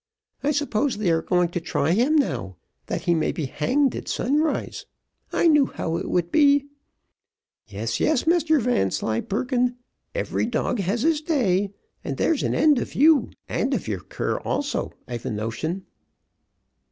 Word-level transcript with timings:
I 0.43 0.49
suppose 0.49 0.97
they 0.97 1.11
are 1.11 1.21
going 1.21 1.49
to 1.49 1.61
try 1.61 1.91
him 1.91 2.15
now, 2.15 2.57
that 2.87 3.01
he 3.03 3.13
may 3.13 3.31
be 3.31 3.45
hanged 3.45 3.95
at 3.95 4.07
sunrise. 4.07 4.87
I 5.31 5.47
knew 5.47 5.67
how 5.67 5.95
it 5.97 6.09
would 6.09 6.31
be. 6.31 6.65
Yes, 7.67 7.99
yes, 7.99 8.23
Mr 8.23 8.59
Vanslyperken, 8.59 9.75
every 10.15 10.47
dog 10.47 10.79
has 10.79 11.03
his 11.03 11.21
day; 11.21 11.71
and 12.03 12.17
there's 12.17 12.41
an 12.41 12.55
end 12.55 12.79
of 12.79 12.95
you, 12.95 13.29
and 13.47 13.75
of 13.75 13.87
your 13.87 13.99
cur 14.01 14.39
also, 14.39 14.91
I've 15.07 15.27
a 15.27 15.29
notion." 15.29 15.85